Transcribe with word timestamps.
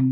Iyo 0.00 0.08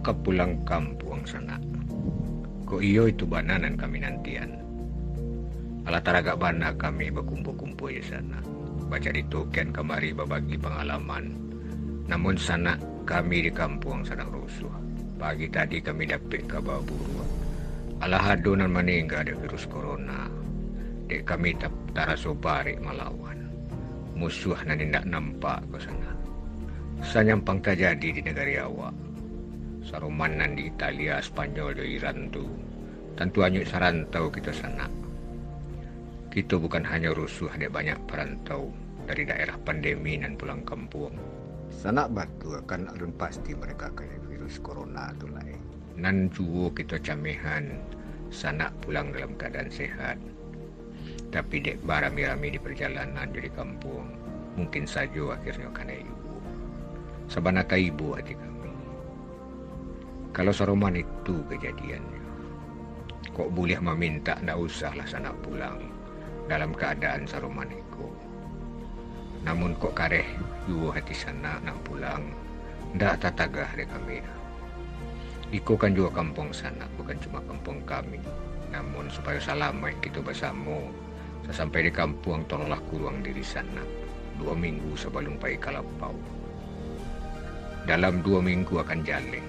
ka 0.00 0.16
pulang 0.16 0.64
kampung 0.64 1.20
sana. 1.28 1.60
Ko 2.64 2.80
iyo 2.80 3.12
itu 3.12 3.28
bananan 3.28 3.76
kami 3.76 4.00
nantian. 4.00 4.56
Ala 5.84 6.00
taraga 6.00 6.32
bana 6.32 6.72
kami 6.72 7.12
berkumpul-kumpul 7.12 7.92
di 7.92 8.00
sana. 8.00 8.40
Baca 8.88 9.12
di 9.12 9.20
token 9.28 9.68
kemari 9.76 10.16
berbagi 10.16 10.56
pengalaman. 10.56 11.28
Namun 12.08 12.40
sana 12.40 12.80
kami 13.04 13.44
di 13.44 13.52
kampung 13.52 14.00
sedang 14.00 14.32
rusuh. 14.32 14.72
Pagi 15.20 15.52
tadi 15.52 15.84
kami 15.84 16.08
dapat 16.08 16.48
kabar 16.48 16.80
buruk. 16.80 17.41
Ala 18.02 18.18
hadunan 18.18 18.66
meninggal 18.66 19.22
ada 19.22 19.34
virus 19.38 19.64
corona. 19.70 20.26
Dek 21.06 21.22
kami 21.22 21.54
tak 21.54 21.70
taraso 21.94 22.34
bari 22.34 22.74
melawan. 22.82 23.46
Musuh 24.18 24.58
nan 24.66 24.82
tidak 24.82 25.06
nampak 25.06 25.62
ke 25.70 25.78
sana. 25.78 26.10
Sanyampang 27.02 27.62
terjadi 27.62 28.18
di 28.18 28.20
negara 28.22 28.66
awak 28.66 28.94
sarumanan 29.82 30.54
di 30.54 30.70
Italia, 30.70 31.18
Spanyol, 31.18 31.74
di 31.74 31.98
Iran 31.98 32.30
tu. 32.30 32.46
Tentu 33.18 33.44
hanya 33.44 33.60
sarantau 33.66 34.30
kita 34.32 34.54
sana. 34.54 34.86
Kita 36.32 36.56
bukan 36.56 36.80
hanya 36.88 37.12
rusuh, 37.12 37.50
ada 37.52 37.68
banyak 37.68 37.98
perantau 38.08 38.72
dari 39.04 39.28
daerah 39.28 39.58
pandemi 39.60 40.16
dan 40.16 40.38
pulang 40.38 40.64
kampung. 40.64 41.12
Sanak 41.68 42.08
batu 42.14 42.56
akan 42.56 42.88
alun 42.96 43.12
pasti 43.20 43.52
mereka 43.52 43.92
kena 43.92 44.16
virus 44.24 44.56
corona 44.64 45.12
tu 45.20 45.28
lain. 45.28 45.60
Nan 45.96 46.32
juo 46.32 46.72
kita 46.72 46.96
camehan 47.04 47.76
sanak 48.32 48.72
pulang 48.80 49.12
dalam 49.12 49.36
keadaan 49.36 49.68
sehat. 49.68 50.16
Tapi 51.28 51.60
dek 51.60 51.84
barami-rami 51.84 52.56
di 52.56 52.60
perjalanan 52.60 53.28
jadi 53.28 53.52
kampung, 53.52 54.08
mungkin 54.56 54.88
saja 54.88 55.36
akhirnya 55.36 55.68
kena 55.72 56.00
ibu. 56.00 56.36
Sabanata 57.28 57.76
ibu 57.76 58.16
hati 58.16 58.36
kami. 58.36 58.72
Kalau 60.32 60.52
Saruman 60.52 60.96
itu 60.96 61.44
kejadiannya. 61.48 62.20
Kok 63.32 63.52
boleh 63.52 63.80
meminta 63.80 64.36
ndak 64.40 64.60
usahlah 64.60 65.04
sana 65.08 65.32
pulang 65.44 65.80
dalam 66.48 66.72
keadaan 66.76 67.28
Saruman 67.28 67.68
itu. 67.68 68.08
Namun 69.44 69.76
kok 69.76 69.96
kareh 69.96 70.24
dua 70.68 70.96
hati 70.96 71.16
sana 71.16 71.60
nak 71.64 71.76
pulang 71.84 72.32
ndak 72.96 73.20
tatagah 73.24 73.68
de 73.76 73.84
kami. 73.88 74.20
Iko 75.52 75.76
kan 75.76 75.92
juga 75.92 76.24
kampung 76.24 76.48
sana, 76.48 76.88
bukan 76.96 77.12
cuma 77.20 77.44
kampung 77.44 77.76
kami. 77.84 78.16
Namun 78.72 79.12
supaya 79.12 79.36
salamai 79.36 79.92
kita 80.00 80.24
bersama, 80.24 80.80
sesampai 81.44 81.86
di 81.86 81.92
kampung 81.92 82.40
tolonglah 82.48 82.80
kurang 82.88 83.20
diri 83.20 83.44
sana. 83.44 83.84
Dua 84.40 84.56
minggu 84.56 84.96
sebelum 84.96 85.36
pai 85.36 85.60
kalapau. 85.60 86.16
Dalam 87.84 88.24
dua 88.24 88.40
minggu 88.40 88.80
akan 88.80 89.04
jalan 89.04 89.44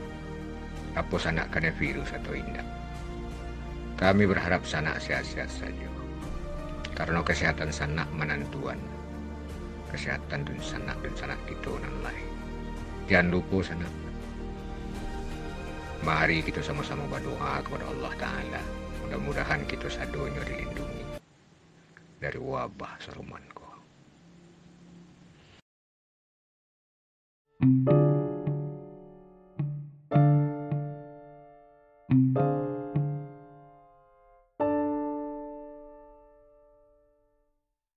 apa 0.93 1.15
sanak 1.17 1.49
kena 1.49 1.71
virus 1.73 2.11
atau 2.13 2.35
tidak. 2.35 2.67
Kami 3.97 4.27
berharap 4.27 4.61
sanak 4.67 4.99
sehat-sehat 5.01 5.49
saja. 5.49 5.89
Karena 6.93 7.23
kesehatan 7.23 7.71
sanak 7.71 8.05
menentuan. 8.13 8.77
Kesehatan 9.89 10.45
dan 10.45 10.59
sanak 10.59 10.97
dan 11.01 11.13
sanak 11.15 11.39
kita 11.47 11.71
dan 11.79 11.95
lain. 12.03 12.27
Jangan 13.09 13.27
lupa 13.39 13.57
sanak. 13.63 14.02
Mari 16.03 16.43
kita 16.43 16.59
sama-sama 16.59 17.07
berdoa 17.07 17.63
kepada 17.63 17.87
Allah 17.87 18.11
Ta'ala. 18.19 18.63
Mudah-mudahan 19.07 19.63
kita 19.63 19.87
sadonya 19.87 20.43
dilindungi 20.43 21.15
dari 22.19 22.39
wabah 22.43 22.99
seruman 22.99 23.43
kau. 23.55 23.71
thank 27.63 27.87
you 27.87 28.02